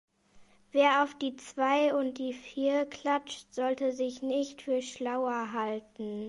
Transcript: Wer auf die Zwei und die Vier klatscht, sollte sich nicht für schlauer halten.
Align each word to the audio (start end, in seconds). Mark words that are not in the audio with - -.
Wer 0.71 1.03
auf 1.03 1.13
die 1.13 1.35
Zwei 1.35 1.93
und 1.93 2.15
die 2.17 2.33
Vier 2.33 2.87
klatscht, 2.87 3.53
sollte 3.53 3.91
sich 3.91 4.23
nicht 4.23 4.63
für 4.63 4.81
schlauer 4.81 5.53
halten. 5.53 6.19